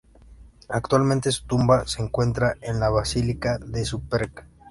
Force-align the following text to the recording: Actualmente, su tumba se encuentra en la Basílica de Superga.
Actualmente, 0.69 1.31
su 1.31 1.43
tumba 1.45 1.85
se 1.85 2.01
encuentra 2.01 2.55
en 2.61 2.79
la 2.79 2.89
Basílica 2.89 3.59
de 3.59 3.85
Superga. 3.85 4.47